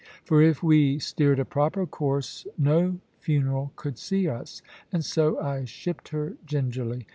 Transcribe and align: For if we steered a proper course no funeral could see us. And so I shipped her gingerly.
For 0.25 0.41
if 0.41 0.63
we 0.63 0.97
steered 0.97 1.37
a 1.37 1.45
proper 1.45 1.85
course 1.85 2.47
no 2.57 2.97
funeral 3.19 3.71
could 3.75 3.99
see 3.99 4.27
us. 4.27 4.63
And 4.91 5.05
so 5.05 5.39
I 5.39 5.63
shipped 5.65 6.09
her 6.09 6.37
gingerly. 6.43 7.05